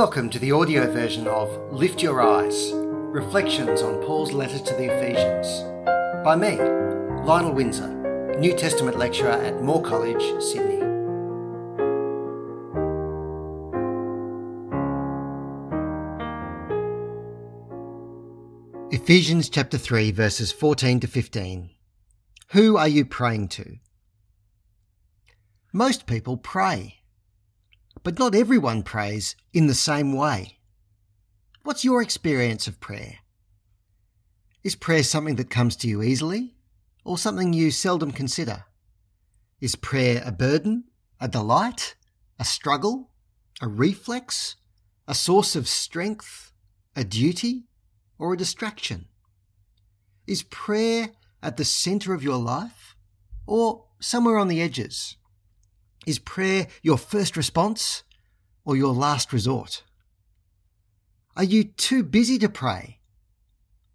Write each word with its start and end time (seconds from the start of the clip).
Welcome 0.00 0.30
to 0.30 0.38
the 0.38 0.52
audio 0.52 0.90
version 0.90 1.26
of 1.26 1.50
Lift 1.70 2.02
Your 2.02 2.22
Eyes 2.22 2.70
Reflections 2.72 3.82
on 3.82 4.02
Paul's 4.02 4.32
Letter 4.32 4.58
to 4.58 4.74
the 4.76 4.84
Ephesians 4.84 5.60
by 6.24 6.36
me, 6.36 6.56
Lionel 7.26 7.52
Windsor, 7.52 8.38
New 8.38 8.56
Testament 8.56 8.96
lecturer 8.96 9.32
at 9.32 9.60
Moore 9.62 9.82
College, 9.82 10.22
Sydney. 10.42 10.80
Ephesians 18.90 19.50
chapter 19.50 19.76
3, 19.76 20.12
verses 20.12 20.50
14 20.50 21.00
to 21.00 21.08
15. 21.08 21.68
Who 22.52 22.78
are 22.78 22.88
you 22.88 23.04
praying 23.04 23.48
to? 23.48 23.76
Most 25.74 26.06
people 26.06 26.38
pray 26.38 26.99
but 28.02 28.18
not 28.18 28.34
everyone 28.34 28.82
prays 28.82 29.36
in 29.52 29.66
the 29.66 29.74
same 29.74 30.12
way. 30.12 30.58
What's 31.62 31.84
your 31.84 32.00
experience 32.00 32.66
of 32.66 32.80
prayer? 32.80 33.18
Is 34.62 34.74
prayer 34.74 35.02
something 35.02 35.36
that 35.36 35.50
comes 35.50 35.76
to 35.76 35.88
you 35.88 36.02
easily, 36.02 36.54
or 37.04 37.18
something 37.18 37.52
you 37.52 37.70
seldom 37.70 38.12
consider? 38.12 38.64
Is 39.60 39.76
prayer 39.76 40.22
a 40.24 40.32
burden, 40.32 40.84
a 41.20 41.28
delight, 41.28 41.94
a 42.38 42.44
struggle, 42.44 43.10
a 43.60 43.68
reflex, 43.68 44.56
a 45.06 45.14
source 45.14 45.54
of 45.54 45.68
strength, 45.68 46.52
a 46.96 47.04
duty, 47.04 47.64
or 48.18 48.32
a 48.32 48.36
distraction? 48.36 49.06
Is 50.26 50.42
prayer 50.42 51.10
at 51.42 51.56
the 51.56 51.64
centre 51.64 52.14
of 52.14 52.22
your 52.22 52.36
life, 52.36 52.96
or 53.46 53.86
somewhere 54.00 54.38
on 54.38 54.48
the 54.48 54.62
edges? 54.62 55.16
Is 56.06 56.18
prayer 56.18 56.66
your 56.82 56.98
first 56.98 57.36
response 57.36 58.02
or 58.64 58.76
your 58.76 58.94
last 58.94 59.32
resort? 59.32 59.82
Are 61.36 61.44
you 61.44 61.64
too 61.64 62.02
busy 62.02 62.38
to 62.38 62.48
pray? 62.48 63.00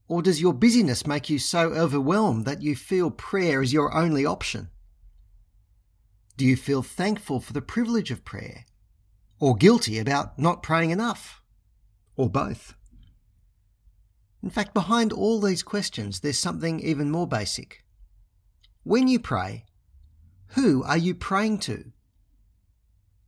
Or 0.07 0.21
does 0.21 0.39
your 0.39 0.53
busyness 0.53 1.07
make 1.07 1.29
you 1.29 1.39
so 1.39 1.73
overwhelmed 1.73 2.45
that 2.45 2.61
you 2.61 2.75
feel 2.75 3.09
prayer 3.09 3.61
is 3.61 3.73
your 3.73 3.93
only 3.95 4.25
option? 4.25 4.69
Do 6.37 6.45
you 6.45 6.55
feel 6.55 6.83
thankful 6.83 7.39
for 7.39 7.53
the 7.53 7.61
privilege 7.61 8.11
of 8.11 8.25
prayer? 8.25 8.65
Or 9.39 9.55
guilty 9.55 9.97
about 9.97 10.37
not 10.37 10.61
praying 10.61 10.91
enough? 10.91 11.41
Or 12.15 12.29
both? 12.29 12.75
In 14.43 14.49
fact, 14.51 14.73
behind 14.75 15.11
all 15.11 15.41
these 15.41 15.63
questions, 15.63 16.19
there's 16.19 16.37
something 16.37 16.79
even 16.79 17.09
more 17.09 17.27
basic. 17.27 17.83
When 18.83 19.07
you 19.07 19.19
pray, 19.19 19.65
who 20.49 20.83
are 20.83 20.97
you 20.97 21.15
praying 21.15 21.59
to? 21.59 21.91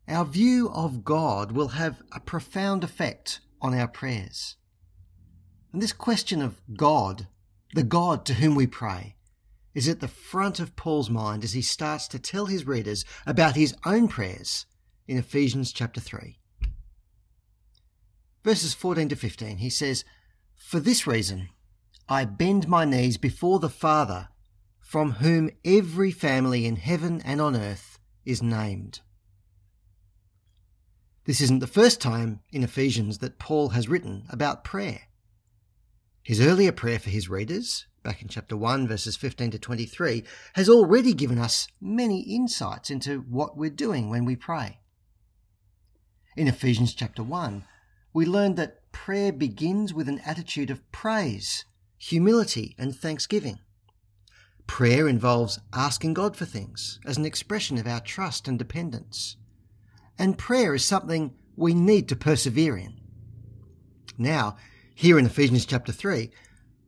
Our 0.10 0.24
view 0.24 0.70
of 0.70 1.04
God 1.04 1.52
will 1.52 1.70
have 1.70 2.02
a 2.14 2.22
profound 2.22 2.84
effect 2.84 3.42
on 3.62 3.74
our 3.74 3.90
prayers. 3.90 4.56
And 5.74 5.82
this 5.82 5.92
question 5.92 6.42
of 6.42 6.62
God, 6.78 7.28
the 7.74 7.84
God 7.84 8.26
to 8.26 8.36
whom 8.36 8.56
we 8.56 8.68
pray, 8.68 9.18
is 9.76 9.90
at 9.90 10.00
the 10.00 10.08
front 10.08 10.62
of 10.62 10.78
Paul's 10.78 11.10
mind 11.10 11.44
as 11.44 11.52
he 11.52 11.62
starts 11.62 12.08
to 12.08 12.20
tell 12.20 12.46
his 12.46 12.66
readers 12.66 13.04
about 13.26 13.58
his 13.58 13.76
own 13.86 14.08
prayers 14.08 14.66
in 15.08 15.18
Ephesians 15.18 15.74
chapter 15.74 16.00
3. 16.00 16.40
Verses 18.46 18.74
14 18.74 19.10
to 19.10 19.16
15, 19.18 19.58
he 19.58 19.70
says, 19.70 20.06
For 20.56 20.80
this 20.80 21.06
reason, 21.06 21.50
I 22.08 22.24
bend 22.24 22.70
my 22.70 22.86
knees 22.86 23.18
before 23.18 23.60
the 23.60 23.70
Father, 23.70 24.30
from 24.80 25.14
whom 25.14 25.52
every 25.66 26.12
family 26.12 26.66
in 26.66 26.78
heaven 26.78 27.22
and 27.26 27.42
on 27.42 27.58
earth 27.58 28.00
is 28.26 28.42
named 28.42 29.02
this 31.28 31.42
isn't 31.42 31.60
the 31.60 31.68
first 31.68 32.00
time 32.00 32.40
in 32.54 32.64
Ephesians 32.64 33.18
that 33.18 33.38
Paul 33.38 33.70
has 33.70 33.90
written 33.90 34.24
about 34.30 34.64
prayer. 34.64 35.02
His 36.24 36.40
earlier 36.40 36.72
prayer 36.72 37.00
for 37.00 37.10
his 37.10 37.28
readers, 37.28 37.86
back 38.02 38.22
in 38.22 38.30
chapter 38.30 38.56
1, 38.56 38.88
verses 38.88 39.18
15 39.18 39.52
to 39.52 39.60
23, 39.60 40.24
has 40.54 40.70
already 40.70 41.14
given 41.14 41.38
us 41.38 41.68
many 41.82 42.22
insights 42.22 42.90
into 42.90 43.20
what 43.20 43.58
we're 43.58 43.70
doing 43.70 44.10
when 44.10 44.24
we 44.24 44.38
pray. 44.38 44.80
In 46.38 46.48
Ephesians 46.48 46.94
chapter 46.94 47.24
1, 47.24 47.66
we 48.14 48.26
learned 48.26 48.56
that 48.56 48.90
prayer 48.94 49.34
begins 49.34 49.94
with 49.94 50.08
an 50.08 50.22
attitude 50.26 50.70
of 50.70 50.90
praise, 50.94 51.66
humility, 51.98 52.74
and 52.80 52.96
thanksgiving. 52.96 53.60
Prayer 54.66 55.10
involves 55.10 55.60
asking 55.74 56.14
God 56.14 56.38
for 56.38 56.46
things 56.46 57.02
as 57.06 57.18
an 57.18 57.26
expression 57.26 57.78
of 57.78 57.86
our 57.86 58.00
trust 58.00 58.48
and 58.48 58.58
dependence 58.58 59.36
and 60.18 60.38
prayer 60.38 60.74
is 60.74 60.84
something 60.84 61.34
we 61.56 61.74
need 61.74 62.08
to 62.10 62.16
persevere 62.16 62.78
in. 62.78 63.00
Now, 64.18 64.58
here 64.96 65.20
in 65.20 65.26
Ephesians 65.26 65.66
chapter 65.66 65.92
3, 65.92 66.32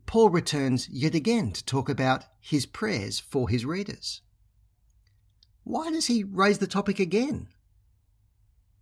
Paul 0.06 0.30
returns 0.30 0.90
yet 0.90 1.14
again 1.14 1.52
to 1.52 1.64
talk 1.64 1.90
about 1.90 2.26
his 2.40 2.66
prayers 2.66 3.20
for 3.20 3.50
his 3.50 3.66
readers. 3.66 4.22
Why 5.64 5.92
does 5.92 6.08
he 6.08 6.24
raise 6.24 6.58
the 6.58 6.68
topic 6.68 7.00
again? 7.00 7.48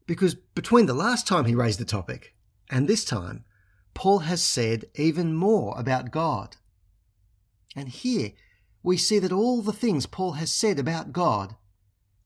Because 0.05 0.35
between 0.35 0.85
the 0.85 0.93
last 0.93 1.27
time 1.27 1.45
he 1.45 1.55
raised 1.55 1.79
the 1.79 1.85
topic 1.85 2.33
and 2.69 2.87
this 2.87 3.03
time, 3.03 3.43
Paul 3.93 4.19
has 4.19 4.41
said 4.41 4.85
even 4.95 5.33
more 5.33 5.77
about 5.77 6.11
God. 6.11 6.55
And 7.75 7.89
here 7.89 8.31
we 8.83 8.95
see 8.95 9.19
that 9.19 9.33
all 9.33 9.61
the 9.61 9.73
things 9.73 10.05
Paul 10.05 10.33
has 10.33 10.53
said 10.53 10.79
about 10.79 11.11
God 11.11 11.55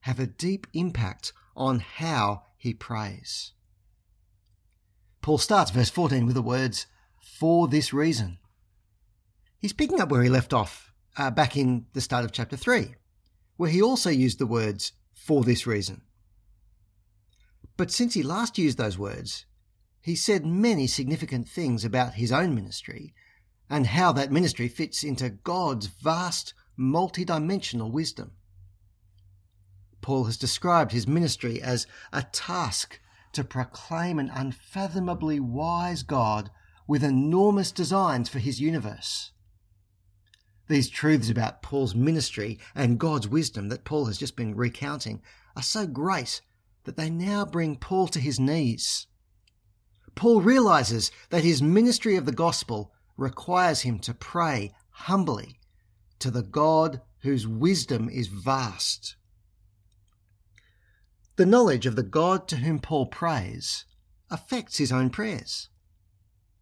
have 0.02 0.20
a 0.20 0.26
deep 0.26 0.68
impact 0.72 1.32
on 1.56 1.80
how 1.80 2.42
he 2.56 2.74
prays. 2.74 3.52
Paul 5.20 5.38
starts 5.38 5.70
verse 5.70 5.90
14 5.90 6.26
with 6.26 6.34
the 6.34 6.42
words, 6.42 6.86
for 7.20 7.68
this 7.68 7.92
reason. 7.92 8.38
He's 9.58 9.72
picking 9.72 10.00
up 10.00 10.10
where 10.10 10.22
he 10.22 10.28
left 10.28 10.52
off 10.52 10.92
uh, 11.16 11.30
back 11.30 11.56
in 11.56 11.86
the 11.92 12.00
start 12.00 12.24
of 12.24 12.32
chapter 12.32 12.56
3, 12.56 12.94
where 13.56 13.70
he 13.70 13.80
also 13.80 14.10
used 14.10 14.38
the 14.38 14.46
words, 14.46 14.92
for 15.14 15.44
this 15.44 15.66
reason. 15.66 16.02
But 17.76 17.92
since 17.92 18.14
he 18.14 18.22
last 18.22 18.58
used 18.58 18.76
those 18.76 18.98
words, 18.98 19.46
he 20.00 20.16
said 20.16 20.44
many 20.44 20.88
significant 20.88 21.48
things 21.48 21.84
about 21.84 22.14
his 22.14 22.32
own 22.32 22.54
ministry 22.54 23.14
and 23.70 23.86
how 23.86 24.12
that 24.12 24.32
ministry 24.32 24.68
fits 24.68 25.04
into 25.04 25.30
God's 25.30 25.86
vast, 25.86 26.54
multidimensional 26.78 27.90
wisdom. 27.90 28.32
Paul 30.02 30.24
has 30.24 30.36
described 30.36 30.92
his 30.92 31.06
ministry 31.06 31.62
as 31.62 31.86
a 32.12 32.24
task 32.24 33.00
to 33.32 33.44
proclaim 33.44 34.18
an 34.18 34.30
unfathomably 34.34 35.40
wise 35.40 36.02
God 36.02 36.50
with 36.86 37.02
enormous 37.02 37.72
designs 37.72 38.28
for 38.28 38.38
his 38.38 38.60
universe. 38.60 39.30
These 40.68 40.90
truths 40.90 41.30
about 41.30 41.62
Paul's 41.62 41.94
ministry 41.94 42.58
and 42.74 42.98
God's 42.98 43.28
wisdom 43.28 43.68
that 43.68 43.84
Paul 43.84 44.06
has 44.06 44.18
just 44.18 44.36
been 44.36 44.54
recounting 44.54 45.22
are 45.56 45.62
so 45.62 45.86
great 45.86 46.40
that 46.84 46.96
they 46.96 47.08
now 47.08 47.44
bring 47.44 47.76
Paul 47.76 48.08
to 48.08 48.20
his 48.20 48.40
knees. 48.40 49.06
Paul 50.14 50.42
realizes 50.42 51.10
that 51.30 51.44
his 51.44 51.62
ministry 51.62 52.16
of 52.16 52.26
the 52.26 52.32
gospel 52.32 52.92
requires 53.16 53.82
him 53.82 53.98
to 54.00 54.14
pray 54.14 54.74
humbly 54.90 55.58
to 56.18 56.30
the 56.30 56.42
God 56.42 57.00
whose 57.20 57.46
wisdom 57.46 58.08
is 58.08 58.26
vast. 58.26 59.16
The 61.42 61.46
knowledge 61.46 61.86
of 61.86 61.96
the 61.96 62.04
God 62.04 62.46
to 62.50 62.58
whom 62.58 62.78
Paul 62.78 63.06
prays 63.06 63.84
affects 64.30 64.76
his 64.76 64.92
own 64.92 65.10
prayers. 65.10 65.70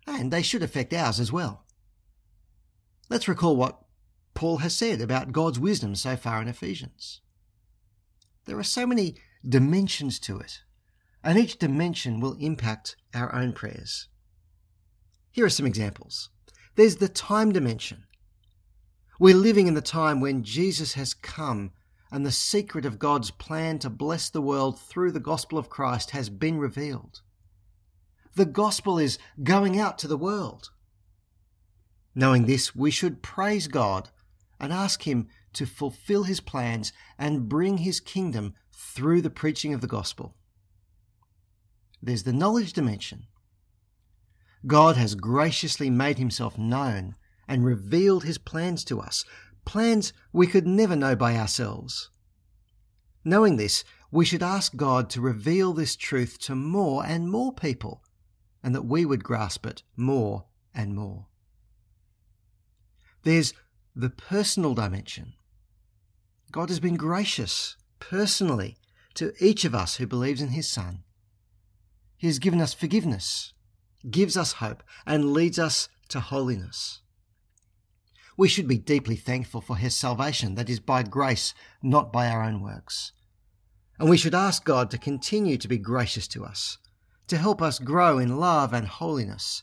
And 0.07 0.31
they 0.31 0.41
should 0.41 0.63
affect 0.63 0.95
ours 0.95 1.21
as 1.21 1.31
well. 1.31 1.67
Let's 3.11 3.29
recall 3.29 3.57
what 3.57 3.79
Paul 4.33 4.57
has 4.65 4.75
said 4.75 5.03
about 5.03 5.33
God's 5.33 5.59
wisdom 5.59 5.95
so 5.97 6.17
far 6.17 6.41
in 6.41 6.49
Ephesians. 6.49 7.21
There 8.47 8.59
are 8.59 8.63
so 8.63 8.87
many 8.87 9.17
dimensions 9.47 10.19
to 10.21 10.39
it, 10.39 10.63
and 11.23 11.39
each 11.39 11.59
dimension 11.59 12.19
will 12.19 12.39
impact 12.41 12.97
our 13.13 13.35
own 13.35 13.53
prayers. 13.53 14.09
Here 15.31 15.45
are 15.45 15.51
some 15.51 15.67
examples. 15.67 16.31
There's 16.77 16.97
the 16.97 17.09
time 17.11 17.53
dimension. 17.53 18.05
We're 19.19 19.35
living 19.35 19.67
in 19.67 19.75
the 19.75 19.83
time 19.83 20.23
when 20.23 20.43
Jesus 20.43 20.95
has 20.95 21.13
come 21.13 21.73
and 22.11 22.27
the 22.27 22.33
secret 22.33 22.85
of 22.85 22.99
God's 22.99 23.31
plan 23.31 23.79
to 23.81 23.91
bless 23.91 24.31
the 24.31 24.43
world 24.43 24.81
through 24.81 25.13
the 25.13 25.21
gospel 25.21 25.59
of 25.59 25.69
Christ 25.69 26.11
has 26.11 26.29
been 26.29 26.59
revealed. 26.59 27.21
The 28.35 28.47
gospel 28.47 28.99
is 28.99 29.19
going 29.43 29.79
out 29.79 29.99
to 29.99 30.09
the 30.09 30.17
world. 30.17 30.71
Knowing 32.15 32.47
this, 32.47 32.75
we 32.75 32.91
should 32.91 33.23
praise 33.23 33.69
God 33.69 34.11
and 34.59 34.73
ask 34.73 35.07
Him 35.07 35.29
to 35.53 35.67
fulfill 35.67 36.25
His 36.25 36.41
plans 36.41 36.93
and 37.19 37.49
bring 37.49 37.79
His 37.79 38.01
kingdom 38.01 38.55
through 38.73 39.23
the 39.23 39.31
preaching 39.31 39.73
of 39.73 39.81
the 39.81 39.87
gospel. 39.87 40.35
There's 42.03 42.25
the 42.25 42.33
knowledge 42.33 42.73
dimension. 42.73 43.27
God 44.67 44.97
has 44.97 45.15
graciously 45.15 45.91
made 45.91 46.19
Himself 46.19 46.59
known 46.59 47.15
and 47.49 47.65
revealed 47.65 48.25
His 48.25 48.39
plans 48.39 48.85
to 48.85 49.01
us, 49.01 49.25
plans 49.71 50.13
we 50.33 50.49
could 50.49 50.67
never 50.67 50.97
know 50.97 51.15
by 51.15 51.37
ourselves. 51.37 52.11
Knowing 53.25 53.57
this, 53.57 53.85
we 54.11 54.25
should 54.25 54.43
ask 54.43 54.75
God 54.75 55.09
to 55.11 55.21
reveal 55.21 55.73
this 55.73 55.95
truth 55.95 56.41
to 56.41 56.57
more 56.57 57.07
and 57.07 57.31
more 57.31 57.53
people, 57.53 58.03
and 58.65 58.75
that 58.75 58.85
we 58.85 59.05
would 59.05 59.23
grasp 59.23 59.65
it 59.67 59.85
more 59.97 60.47
and 60.75 60.97
more. 60.97 61.27
There's 63.23 63.55
the 63.95 64.11
personal 64.11 64.75
dimension. 64.75 65.35
God 66.51 66.69
has 66.69 66.81
been 66.81 66.97
gracious 66.97 67.77
personally 68.01 68.77
to 69.15 69.33
each 69.39 69.65
of 69.65 69.73
us 69.73 69.97
who 69.97 70.07
believes 70.09 70.43
in 70.43 70.49
his 70.49 70.69
Son. 70.69 71.05
He 72.17 72.27
has 72.27 72.41
given 72.41 72.61
us 72.61 72.75
forgiveness, 72.75 73.53
gives 74.11 74.37
us 74.37 74.55
hope, 74.55 74.83
and 75.07 75.33
leads 75.33 75.61
us 75.61 75.89
to 76.09 76.19
holiness. 76.19 77.00
We 78.41 78.49
should 78.49 78.67
be 78.67 78.79
deeply 78.79 79.17
thankful 79.17 79.61
for 79.61 79.77
his 79.77 79.95
salvation 79.95 80.55
that 80.55 80.71
is 80.71 80.81
by 80.81 81.03
grace, 81.03 81.53
not 81.83 82.11
by 82.11 82.27
our 82.27 82.43
own 82.43 82.63
works. 82.63 83.13
And 83.99 84.09
we 84.09 84.17
should 84.17 84.35
ask 84.35 84.65
God 84.65 84.91
to 84.91 84.97
continue 84.97 85.59
to 85.59 85.69
be 85.69 85.77
gracious 85.77 86.27
to 86.29 86.47
us, 86.47 86.79
to 87.27 87.37
help 87.37 87.61
us 87.61 87.79
grow 87.79 88.17
in 88.17 88.39
love 88.39 88.73
and 88.73 88.87
holiness, 88.87 89.63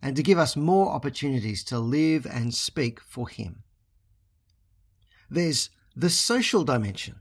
and 0.00 0.16
to 0.16 0.22
give 0.22 0.38
us 0.38 0.56
more 0.56 0.92
opportunities 0.92 1.62
to 1.64 1.78
live 1.78 2.24
and 2.24 2.54
speak 2.54 3.02
for 3.02 3.28
him. 3.28 3.64
There's 5.28 5.68
the 5.94 6.08
social 6.08 6.64
dimension. 6.64 7.16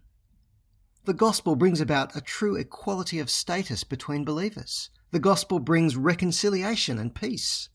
The 1.04 1.14
gospel 1.14 1.58
brings 1.58 1.82
about 1.82 2.16
a 2.16 2.22
true 2.22 2.56
equality 2.56 3.20
of 3.20 3.30
status 3.30 3.84
between 3.84 4.24
believers. 4.24 4.92
The 5.12 5.20
gospel 5.20 5.60
brings 5.60 5.98
reconciliation 5.98 6.98
and 6.98 7.14
peace. 7.14 7.68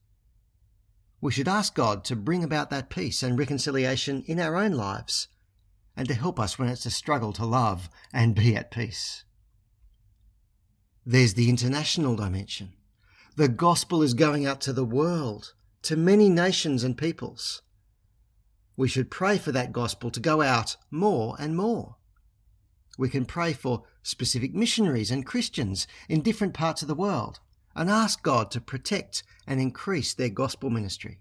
We 1.20 1.32
should 1.32 1.48
ask 1.48 1.74
God 1.74 2.04
to 2.04 2.16
bring 2.16 2.42
about 2.42 2.70
that 2.70 2.88
peace 2.88 3.22
and 3.22 3.38
reconciliation 3.38 4.22
in 4.26 4.40
our 4.40 4.56
own 4.56 4.72
lives 4.72 5.28
and 5.96 6.08
to 6.08 6.14
help 6.14 6.40
us 6.40 6.58
when 6.58 6.68
it's 6.68 6.86
a 6.86 6.90
struggle 6.90 7.32
to 7.34 7.44
love 7.44 7.90
and 8.12 8.34
be 8.34 8.56
at 8.56 8.70
peace. 8.70 9.24
There's 11.04 11.34
the 11.34 11.50
international 11.50 12.16
dimension. 12.16 12.72
The 13.36 13.48
gospel 13.48 14.02
is 14.02 14.14
going 14.14 14.46
out 14.46 14.60
to 14.62 14.72
the 14.72 14.84
world, 14.84 15.54
to 15.82 15.96
many 15.96 16.28
nations 16.28 16.84
and 16.84 16.96
peoples. 16.96 17.62
We 18.76 18.88
should 18.88 19.10
pray 19.10 19.36
for 19.36 19.52
that 19.52 19.72
gospel 19.72 20.10
to 20.10 20.20
go 20.20 20.40
out 20.40 20.76
more 20.90 21.36
and 21.38 21.54
more. 21.54 21.96
We 22.96 23.10
can 23.10 23.26
pray 23.26 23.52
for 23.52 23.82
specific 24.02 24.54
missionaries 24.54 25.10
and 25.10 25.26
Christians 25.26 25.86
in 26.08 26.22
different 26.22 26.54
parts 26.54 26.80
of 26.80 26.88
the 26.88 26.94
world 26.94 27.40
and 27.74 27.90
ask 27.90 28.22
God 28.22 28.50
to 28.50 28.60
protect 28.60 29.22
and 29.46 29.60
increase 29.60 30.14
their 30.14 30.28
gospel 30.28 30.70
ministry. 30.70 31.18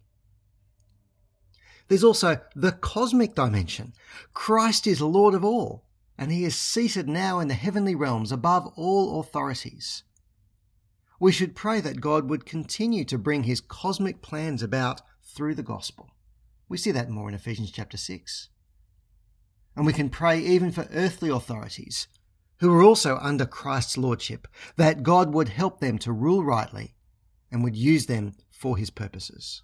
There's 1.88 2.04
also 2.04 2.40
the 2.56 2.72
cosmic 2.72 3.34
dimension. 3.34 3.94
Christ 4.34 4.86
is 4.86 5.02
Lord 5.02 5.34
of 5.34 5.44
all, 5.44 5.86
and 6.18 6.32
he 6.32 6.44
is 6.44 6.56
seated 6.56 7.10
now 7.10 7.40
in 7.40 7.48
the 7.48 7.56
heavenly 7.56 7.96
realms 7.96 8.32
above 8.32 8.72
all 8.76 9.20
authorities. 9.20 10.04
We 11.20 11.32
should 11.32 11.56
pray 11.56 11.82
that 11.82 12.00
God 12.00 12.30
would 12.30 12.46
continue 12.46 13.04
to 13.06 13.18
bring 13.18 13.44
his 13.44 13.60
cosmic 13.60 14.22
plans 14.22 14.64
about 14.64 15.02
through 15.24 15.56
the 15.56 15.64
gospel. 15.64 16.12
We 16.70 16.78
see 16.78 16.92
that 16.92 17.10
more 17.10 17.28
in 17.28 17.36
Ephesians 17.36 17.72
chapter 17.72 17.98
6. 17.98 18.50
And 19.76 19.86
we 19.86 19.94
can 19.94 20.10
pray 20.10 20.40
even 20.40 20.72
for 20.72 20.88
earthly 20.94 21.30
authorities 21.30 22.08
who 22.60 22.70
were 22.70 22.84
also 22.84 23.18
under 23.22 23.46
Christ's 23.46 23.98
lordship, 23.98 24.48
that 24.76 25.04
God 25.04 25.34
would 25.34 25.50
help 25.50 25.80
them 25.80 25.98
to 26.00 26.12
rule 26.12 26.44
rightly 26.44 26.96
and 27.52 27.64
would 27.64 27.76
use 27.76 28.06
them 28.06 28.34
for 28.50 28.78
his 28.78 28.90
purposes. 28.90 29.64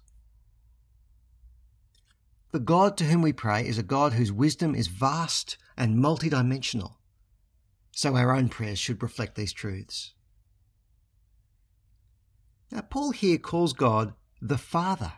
The 2.52 2.60
God 2.60 2.96
to 2.98 3.04
whom 3.04 3.22
we 3.22 3.32
pray 3.32 3.66
is 3.66 3.76
a 3.76 3.82
God 3.82 4.14
whose 4.14 4.32
wisdom 4.32 4.74
is 4.74 4.86
vast 4.86 5.58
and 5.76 5.96
multidimensional. 5.96 6.94
So 7.92 8.16
our 8.16 8.34
own 8.34 8.48
prayers 8.48 8.78
should 8.78 9.02
reflect 9.02 9.34
these 9.34 9.52
truths. 9.52 10.14
Now, 12.70 12.80
Paul 12.80 13.10
here 13.12 13.38
calls 13.38 13.72
God 13.72 14.14
the 14.40 14.58
Father. 14.58 15.12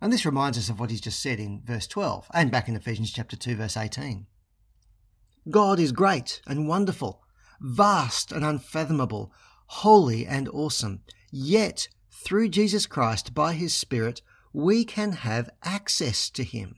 And 0.00 0.12
this 0.12 0.24
reminds 0.24 0.56
us 0.56 0.70
of 0.70 0.80
what 0.80 0.90
he's 0.90 1.00
just 1.00 1.20
said 1.20 1.38
in 1.38 1.62
verse 1.64 1.86
12 1.86 2.28
and 2.32 2.50
back 2.50 2.68
in 2.68 2.76
Ephesians 2.76 3.12
chapter 3.12 3.36
2 3.36 3.56
verse 3.56 3.76
18. 3.76 4.26
God 5.48 5.80
is 5.80 5.92
great 5.92 6.42
and 6.46 6.68
wonderful, 6.68 7.22
vast 7.60 8.30
and 8.32 8.44
unfathomable, 8.44 9.32
holy 9.66 10.26
and 10.26 10.48
awesome. 10.48 11.00
Yet, 11.30 11.88
through 12.10 12.50
Jesus 12.50 12.86
Christ, 12.86 13.32
by 13.32 13.54
his 13.54 13.74
Spirit, 13.74 14.20
we 14.52 14.84
can 14.84 15.12
have 15.12 15.50
access 15.62 16.28
to 16.30 16.44
him. 16.44 16.76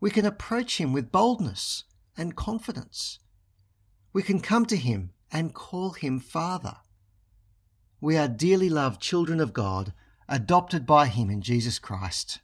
We 0.00 0.10
can 0.10 0.24
approach 0.24 0.78
him 0.78 0.92
with 0.92 1.12
boldness 1.12 1.84
and 2.16 2.36
confidence. 2.36 3.18
We 4.12 4.22
can 4.22 4.40
come 4.40 4.66
to 4.66 4.76
him 4.76 5.10
and 5.30 5.54
call 5.54 5.90
him 5.90 6.20
Father. 6.20 6.76
We 8.00 8.16
are 8.16 8.28
dearly 8.28 8.68
loved 8.68 9.00
children 9.00 9.40
of 9.40 9.52
God, 9.52 9.92
adopted 10.28 10.86
by 10.86 11.06
him 11.06 11.30
in 11.30 11.42
Jesus 11.42 11.78
Christ. 11.78 12.40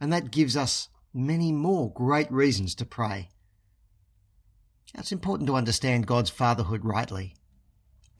And 0.00 0.12
that 0.12 0.30
gives 0.30 0.56
us 0.56 0.88
many 1.14 1.52
more 1.52 1.92
great 1.92 2.30
reasons 2.30 2.74
to 2.76 2.84
pray. 2.84 3.30
It's 4.94 5.12
important 5.12 5.46
to 5.46 5.56
understand 5.56 6.06
God's 6.06 6.30
fatherhood 6.30 6.84
rightly. 6.84 7.36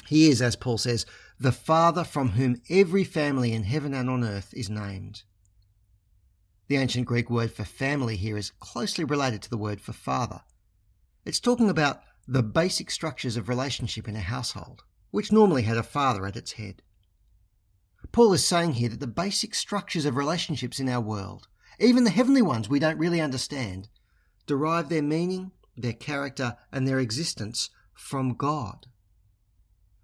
He 0.06 0.28
is, 0.28 0.40
as 0.40 0.56
Paul 0.56 0.78
says, 0.78 1.06
the 1.38 1.52
Father 1.52 2.05
from 2.05 2.31
whom 2.31 2.61
every 2.69 3.05
family 3.05 3.52
in 3.52 3.64
heaven 3.64 3.94
and 3.94 4.08
on 4.08 4.25
earth 4.25 4.52
is 4.55 4.70
named. 4.70 5.22
The 6.69 6.76
ancient 6.76 7.06
Greek 7.06 7.28
word 7.28 7.52
for 7.52 7.64
family 7.64 8.17
here 8.17 8.37
is 8.37 8.52
closely 8.61 9.05
related 9.05 9.43
to 9.43 9.50
the 9.50 9.58
word 9.58 9.81
for 9.81 9.93
father. 9.93 10.43
It's 11.25 11.40
talking 11.40 11.69
about 11.69 12.02
the 12.28 12.43
basic 12.43 12.90
structures 12.90 13.37
of 13.37 13.49
relationship 13.49 14.06
in 14.06 14.14
a 14.14 14.20
household, 14.20 14.84
which 15.11 15.32
normally 15.32 15.62
had 15.62 15.76
a 15.76 15.82
father 15.82 16.26
at 16.26 16.37
its 16.37 16.52
head. 16.52 16.82
Paul 18.12 18.32
is 18.32 18.44
saying 18.44 18.75
here 18.75 18.88
that 18.88 19.00
the 19.00 19.06
basic 19.06 19.55
structures 19.55 20.05
of 20.05 20.16
relationships 20.16 20.78
in 20.78 20.88
our 20.88 21.00
world, 21.00 21.49
even 21.81 22.05
the 22.05 22.11
heavenly 22.11 22.43
ones 22.43 22.69
we 22.69 22.78
don't 22.78 22.99
really 22.99 23.20
understand, 23.20 23.88
derive 24.46 24.88
their 24.88 25.02
meaning 25.02 25.52
their 25.76 25.93
character, 25.93 26.56
and 26.72 26.87
their 26.87 26.99
existence 26.99 27.70
from 27.94 28.34
God. 28.34 28.87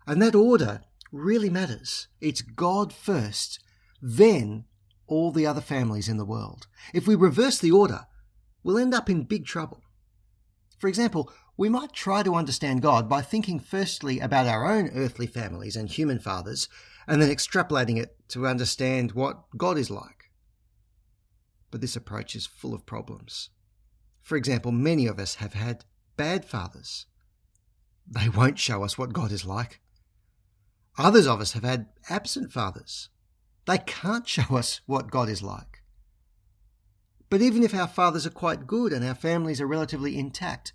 And 0.07 0.23
that 0.23 0.35
order 0.35 0.83
really 1.13 1.51
matters. 1.51 2.09
It's 2.21 2.43
God 2.43 2.93
first, 2.93 3.61
then 4.01 4.65
all 5.07 5.33
the 5.33 5.47
other 5.47 5.61
families 5.61 6.09
in 6.09 6.17
the 6.17 6.25
world. 6.25 6.67
If 6.93 7.07
we 7.07 7.15
reverse 7.15 7.59
the 7.59 7.71
order, 7.71 8.07
we'll 8.63 8.79
end 8.79 8.95
up 8.95 9.09
in 9.09 9.25
big 9.25 9.47
trouble. 9.47 9.83
For 10.79 10.89
example, 10.89 11.33
we 11.57 11.69
might 11.69 11.93
try 11.93 12.23
to 12.23 12.35
understand 12.35 12.83
God 12.83 13.09
by 13.09 13.23
thinking 13.23 13.59
firstly 13.59 14.21
about 14.21 14.47
our 14.47 14.71
own 14.71 14.91
earthly 14.95 15.27
families 15.27 15.77
and 15.77 15.89
human 15.89 16.19
fathers, 16.19 16.69
and 17.07 17.23
then 17.23 17.31
extrapolating 17.31 17.99
it 17.99 18.17
to 18.29 18.47
understand 18.47 19.13
what 19.13 19.45
God 19.57 19.79
is 19.79 19.91
like. 19.91 20.31
But 21.71 21.81
this 21.81 21.97
approach 21.97 22.37
is 22.37 22.47
full 22.47 22.75
of 22.75 22.85
problems. 22.85 23.51
For 24.27 24.35
example, 24.37 24.73
many 24.73 25.07
of 25.07 25.21
us 25.21 25.37
have 25.37 25.53
had 25.53 25.85
bad 26.17 26.45
fathers. 26.45 27.07
They 28.09 28.29
won't 28.29 28.59
show 28.59 28.83
us 28.83 28.99
what 28.99 29.13
God 29.13 29.31
is 29.31 29.45
like. 29.45 29.81
Others 30.99 31.29
of 31.29 31.41
us 31.41 31.53
have 31.53 31.63
had 31.63 31.91
absent 32.11 32.51
fathers. 32.51 33.09
They 33.67 33.79
can't 33.79 34.27
show 34.27 34.57
us 34.57 34.81
what 34.85 35.13
God 35.13 35.29
is 35.29 35.45
like. 35.45 35.85
But 37.31 37.41
even 37.41 37.63
if 37.63 37.73
our 37.73 37.87
fathers 37.87 38.27
are 38.27 38.31
quite 38.31 38.67
good 38.67 38.93
and 38.93 39.05
our 39.05 39.15
families 39.15 39.61
are 39.61 39.67
relatively 39.69 40.19
intact, 40.19 40.73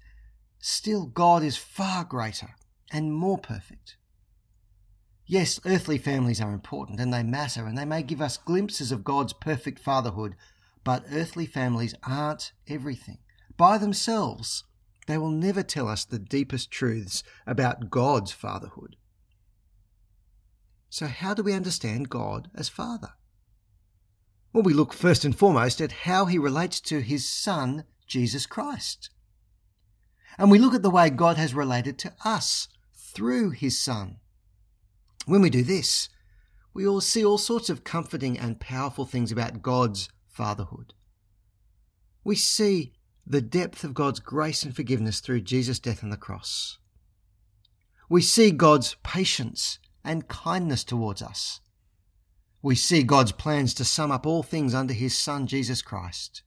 still 0.60 1.06
God 1.06 1.44
is 1.44 1.58
far 1.58 2.06
greater 2.06 2.56
and 2.90 3.14
more 3.14 3.38
perfect. 3.38 3.98
Yes, 5.26 5.60
earthly 5.66 5.98
families 5.98 6.40
are 6.40 6.54
important 6.54 7.02
and 7.02 7.14
they 7.14 7.22
matter 7.22 7.66
and 7.66 7.78
they 7.78 7.84
may 7.84 8.02
give 8.02 8.22
us 8.22 8.38
glimpses 8.38 8.94
of 8.94 9.04
God's 9.04 9.34
perfect 9.34 9.80
fatherhood, 9.80 10.38
but 10.86 11.04
earthly 11.12 11.46
families 11.46 11.94
aren't 12.06 12.54
everything 12.66 13.18
by 13.62 13.78
themselves, 13.78 14.64
they 15.06 15.20
will 15.20 15.30
never 15.30 15.62
tell 15.62 15.88
us 15.88 16.04
the 16.04 16.18
deepest 16.18 16.72
truths 16.72 17.22
about 17.46 17.92
God's 17.92 18.32
fatherhood. 18.32 18.96
So, 20.90 21.06
how 21.06 21.36
do 21.36 21.44
we 21.44 21.54
understand 21.54 22.10
God 22.10 22.50
as 22.56 22.70
Father? 22.70 23.10
Well, 24.52 24.64
we 24.64 24.74
look 24.74 24.94
first 24.94 25.24
and 25.24 25.38
foremost 25.38 25.80
at 25.80 25.92
how 25.92 26.26
he 26.26 26.40
relates 26.40 26.82
to 26.82 27.02
his 27.02 27.30
Son, 27.30 27.84
Jesus 28.08 28.48
Christ. 28.48 29.12
And 30.40 30.50
we 30.50 30.58
look 30.58 30.74
at 30.74 30.82
the 30.82 30.90
way 30.90 31.12
God 31.12 31.38
has 31.38 31.54
related 31.54 32.00
to 32.00 32.14
us 32.26 32.68
through 32.96 33.52
his 33.52 33.78
Son. 33.78 34.18
When 35.28 35.44
we 35.44 35.52
do 35.52 35.62
this, 35.62 36.10
we 36.74 36.88
all 36.88 37.00
see 37.00 37.24
all 37.24 37.38
sorts 37.38 37.70
of 37.70 37.84
comforting 37.84 38.40
and 38.40 38.60
powerful 38.60 39.06
things 39.06 39.32
about 39.32 39.62
God's 39.62 40.10
fatherhood. 40.28 40.96
We 42.24 42.36
see 42.36 42.94
the 43.32 43.42
depth 43.42 43.86
of 43.86 43.94
God's 43.94 44.20
grace 44.20 44.62
and 44.64 44.76
forgiveness 44.76 45.22
through 45.22 45.40
Jesus' 45.40 45.80
death 45.80 46.04
on 46.04 46.10
the 46.10 46.18
cross. 46.18 46.80
We 48.10 48.22
see 48.22 48.52
God's 48.52 48.98
patience 49.04 49.80
and 50.04 50.28
kindness 50.28 50.84
towards 50.84 51.22
us. 51.22 51.62
We 52.62 52.76
see 52.76 53.04
God's 53.04 53.32
plans 53.32 53.74
to 53.76 53.86
sum 53.86 54.12
up 54.12 54.26
all 54.26 54.44
things 54.44 54.74
under 54.74 54.94
His 54.94 55.18
Son, 55.18 55.48
Jesus 55.48 55.82
Christ. 55.82 56.44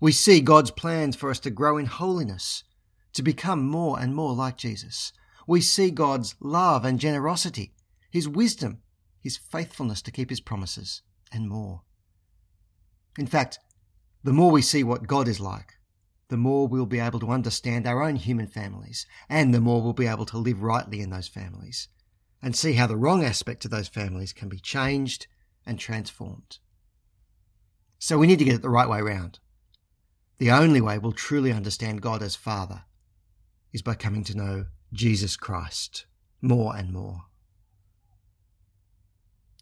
We 0.00 0.12
see 0.12 0.40
God's 0.40 0.70
plans 0.70 1.14
for 1.14 1.28
us 1.28 1.38
to 1.40 1.50
grow 1.50 1.76
in 1.76 1.84
holiness 1.84 2.64
to 3.12 3.22
become 3.22 3.68
more 3.68 4.00
and 4.00 4.14
more 4.14 4.32
like 4.32 4.56
Jesus. 4.56 5.12
We 5.46 5.60
see 5.60 5.90
God's 5.90 6.36
love 6.40 6.86
and 6.86 6.98
generosity, 6.98 7.74
His 8.10 8.26
wisdom, 8.26 8.78
His 9.20 9.36
faithfulness 9.36 10.00
to 10.02 10.10
keep 10.10 10.30
His 10.30 10.40
promises, 10.40 11.02
and 11.30 11.50
more. 11.50 11.82
In 13.18 13.26
fact, 13.26 13.58
the 14.24 14.32
more 14.32 14.50
we 14.50 14.62
see 14.62 14.82
what 14.82 15.06
God 15.06 15.28
is 15.28 15.38
like, 15.38 15.74
the 16.32 16.38
more 16.38 16.66
we'll 16.66 16.86
be 16.86 16.98
able 16.98 17.20
to 17.20 17.30
understand 17.30 17.86
our 17.86 18.02
own 18.02 18.16
human 18.16 18.46
families, 18.46 19.04
and 19.28 19.52
the 19.52 19.60
more 19.60 19.82
we'll 19.82 19.92
be 19.92 20.06
able 20.06 20.24
to 20.24 20.38
live 20.38 20.62
rightly 20.62 21.02
in 21.02 21.10
those 21.10 21.28
families, 21.28 21.88
and 22.40 22.56
see 22.56 22.72
how 22.72 22.86
the 22.86 22.96
wrong 22.96 23.22
aspect 23.22 23.66
of 23.66 23.70
those 23.70 23.86
families 23.86 24.32
can 24.32 24.48
be 24.48 24.58
changed 24.58 25.26
and 25.66 25.78
transformed. 25.78 26.56
So 27.98 28.16
we 28.16 28.26
need 28.26 28.38
to 28.38 28.46
get 28.46 28.54
it 28.54 28.62
the 28.62 28.70
right 28.70 28.88
way 28.88 29.02
round. 29.02 29.40
The 30.38 30.50
only 30.50 30.80
way 30.80 30.96
we'll 30.96 31.12
truly 31.12 31.52
understand 31.52 32.00
God 32.00 32.22
as 32.22 32.34
Father 32.34 32.84
is 33.70 33.82
by 33.82 33.94
coming 33.94 34.24
to 34.24 34.34
know 34.34 34.64
Jesus 34.90 35.36
Christ 35.36 36.06
more 36.40 36.74
and 36.74 36.94
more. 36.94 37.26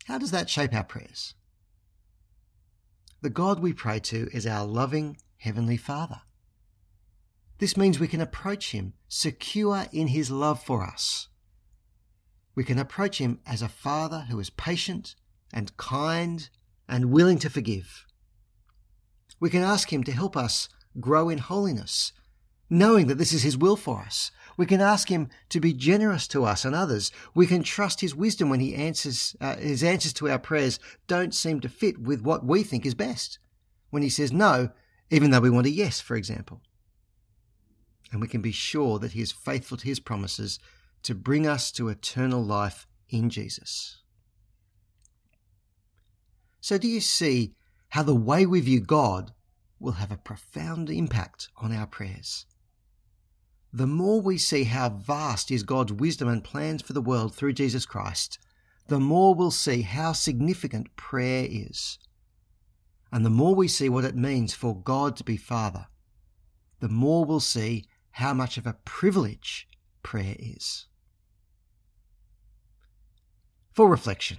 How 0.04 0.18
does 0.18 0.30
that 0.30 0.48
shape 0.48 0.72
our 0.72 0.84
prayers? 0.84 1.34
The 3.22 3.28
God 3.28 3.58
we 3.58 3.72
pray 3.72 3.98
to 3.98 4.28
is 4.32 4.46
our 4.46 4.64
loving 4.64 5.16
Heavenly 5.38 5.76
Father. 5.76 6.22
This 7.60 7.76
means 7.76 8.00
we 8.00 8.08
can 8.08 8.22
approach 8.22 8.72
Him 8.72 8.94
secure 9.06 9.84
in 9.92 10.08
His 10.08 10.30
love 10.30 10.62
for 10.62 10.82
us. 10.82 11.28
We 12.54 12.64
can 12.64 12.78
approach 12.78 13.18
Him 13.18 13.38
as 13.46 13.60
a 13.60 13.68
Father 13.68 14.26
who 14.30 14.40
is 14.40 14.48
patient 14.48 15.14
and 15.52 15.76
kind 15.76 16.48
and 16.88 17.12
willing 17.12 17.38
to 17.40 17.50
forgive. 17.50 18.06
We 19.40 19.50
can 19.50 19.62
ask 19.62 19.92
Him 19.92 20.02
to 20.04 20.12
help 20.12 20.38
us 20.38 20.70
grow 21.00 21.28
in 21.28 21.36
holiness, 21.36 22.12
knowing 22.70 23.08
that 23.08 23.18
this 23.18 23.34
is 23.34 23.42
His 23.42 23.58
will 23.58 23.76
for 23.76 24.00
us. 24.00 24.30
We 24.56 24.64
can 24.64 24.80
ask 24.80 25.10
Him 25.10 25.28
to 25.50 25.60
be 25.60 25.74
generous 25.74 26.26
to 26.28 26.46
us 26.46 26.64
and 26.64 26.74
others. 26.74 27.12
We 27.34 27.46
can 27.46 27.62
trust 27.62 28.00
His 28.00 28.14
wisdom 28.14 28.48
when 28.48 28.60
He 28.60 28.74
answers, 28.74 29.36
uh, 29.38 29.56
His 29.56 29.84
answers 29.84 30.14
to 30.14 30.30
our 30.30 30.38
prayers 30.38 30.80
don't 31.06 31.34
seem 31.34 31.60
to 31.60 31.68
fit 31.68 31.98
with 32.00 32.22
what 32.22 32.42
we 32.42 32.62
think 32.62 32.86
is 32.86 32.94
best. 32.94 33.38
When 33.90 34.02
He 34.02 34.08
says 34.08 34.32
no, 34.32 34.70
even 35.10 35.30
though 35.30 35.40
we 35.40 35.50
want 35.50 35.66
a 35.66 35.70
yes, 35.70 36.00
for 36.00 36.16
example. 36.16 36.62
And 38.12 38.20
we 38.20 38.28
can 38.28 38.42
be 38.42 38.52
sure 38.52 38.98
that 38.98 39.12
He 39.12 39.20
is 39.20 39.32
faithful 39.32 39.76
to 39.78 39.86
His 39.86 40.00
promises 40.00 40.58
to 41.02 41.14
bring 41.14 41.46
us 41.46 41.70
to 41.72 41.88
eternal 41.88 42.44
life 42.44 42.86
in 43.08 43.30
Jesus. 43.30 43.98
So, 46.60 46.76
do 46.76 46.88
you 46.88 47.00
see 47.00 47.54
how 47.90 48.02
the 48.02 48.14
way 48.14 48.46
we 48.46 48.60
view 48.60 48.80
God 48.80 49.32
will 49.80 49.92
have 49.92 50.12
a 50.12 50.16
profound 50.16 50.90
impact 50.90 51.48
on 51.56 51.72
our 51.72 51.86
prayers. 51.86 52.46
The 53.72 53.86
more 53.86 54.20
we 54.20 54.36
see 54.36 54.64
how 54.64 54.90
vast 54.90 55.50
is 55.50 55.62
God's 55.62 55.92
wisdom 55.92 56.28
and 56.28 56.44
plans 56.44 56.82
for 56.82 56.92
the 56.92 57.00
world 57.00 57.34
through 57.34 57.54
Jesus 57.54 57.86
Christ, 57.86 58.38
the 58.88 59.00
more 59.00 59.34
we'll 59.34 59.50
see 59.50 59.82
how 59.82 60.12
significant 60.12 60.94
prayer 60.96 61.46
is. 61.48 61.98
And 63.12 63.24
the 63.24 63.30
more 63.30 63.54
we 63.54 63.68
see 63.68 63.88
what 63.88 64.04
it 64.04 64.14
means 64.14 64.54
for 64.54 64.76
God 64.76 65.16
to 65.16 65.24
be 65.24 65.36
Father, 65.36 65.86
the 66.80 66.88
more 66.88 67.24
we'll 67.24 67.40
see 67.40 67.84
how 68.12 68.32
much 68.32 68.56
of 68.58 68.66
a 68.66 68.76
privilege 68.84 69.68
prayer 70.02 70.36
is. 70.38 70.86
For 73.72 73.88
reflection, 73.88 74.38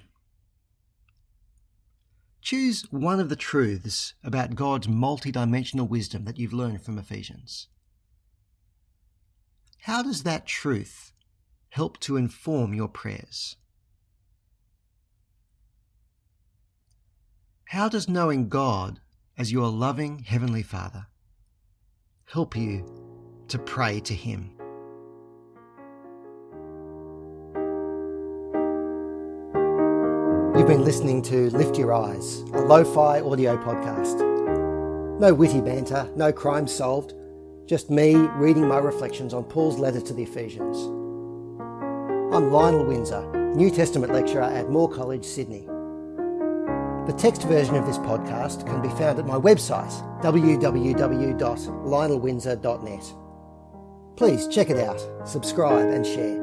Choose 2.42 2.92
one 2.92 3.20
of 3.20 3.30
the 3.30 3.36
truths 3.36 4.16
about 4.24 4.56
God's 4.56 4.88
multidimensional 4.88 5.88
wisdom 5.88 6.26
that 6.26 6.40
you've 6.40 6.54
learned 6.54 6.82
from 6.82 6.98
Ephesians. 6.98 7.68
How 9.82 10.02
does 10.02 10.24
that 10.24 10.48
truth 10.48 11.14
help 11.70 12.00
to 12.02 12.18
inform 12.18 12.74
your 12.74 12.88
prayers? 12.88 13.58
How 17.66 17.88
does 17.88 18.10
knowing 18.10 18.50
God 18.50 19.00
as 19.38 19.52
your 19.52 19.70
loving 19.70 20.20
Heavenly 20.20 20.64
Father 20.64 21.08
help 22.26 22.56
you 22.56 23.11
to 23.52 23.60
pray 23.60 24.00
to 24.00 24.16
Him? 24.16 24.50
You've 30.58 30.68
been 30.68 30.86
listening 30.86 31.22
to 31.24 31.50
Lift 31.50 31.78
Your 31.78 31.94
Eyes, 31.94 32.40
a 32.54 32.62
lo 32.62 32.86
fi 32.86 33.20
audio 33.20 33.58
podcast. 33.58 34.22
No 35.20 35.34
witty 35.34 35.60
banter, 35.60 36.10
no 36.16 36.32
crime 36.32 36.66
solved, 36.66 37.14
just 37.68 37.90
me 37.90 38.16
reading 38.16 38.66
my 38.68 38.78
reflections 38.78 39.34
on 39.34 39.44
Paul's 39.44 39.78
letter 39.78 40.00
to 40.00 40.14
the 40.14 40.24
Ephesians. 40.24 40.78
I'm 42.34 42.54
Lionel 42.54 42.86
Windsor, 42.86 43.54
New 43.54 43.70
Testament 43.70 44.14
lecturer 44.14 44.44
at 44.44 44.70
Moore 44.70 44.90
College, 44.90 45.26
Sydney. 45.26 45.66
The 47.08 47.16
text 47.18 47.44
version 47.44 47.76
of 47.76 47.86
this 47.86 47.98
podcast 47.98 48.66
can 48.66 48.82
be 48.82 48.88
found 48.90 49.20
at 49.20 49.26
my 49.26 49.38
website, 49.38 49.92
www.lionelwindsor.net. 50.22 53.14
Please 54.16 54.48
check 54.48 54.70
it 54.70 54.78
out, 54.78 55.02
subscribe, 55.28 55.90
and 55.90 56.06
share. 56.06 56.41